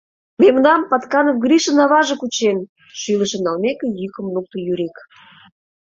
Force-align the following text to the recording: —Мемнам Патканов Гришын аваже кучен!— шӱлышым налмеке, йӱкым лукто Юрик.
—Мемнам 0.41 0.81
Патканов 0.89 1.35
Гришын 1.43 1.77
аваже 1.83 2.15
кучен!— 2.21 2.57
шӱлышым 2.99 3.41
налмеке, 3.45 3.87
йӱкым 3.99 4.25
лукто 4.33 4.57
Юрик. 4.71 4.95